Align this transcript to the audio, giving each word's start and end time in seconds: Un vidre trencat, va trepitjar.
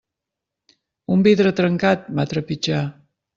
Un 1.17 1.21
vidre 1.27 1.51
trencat, 1.59 2.09
va 2.21 2.27
trepitjar. 2.33 2.81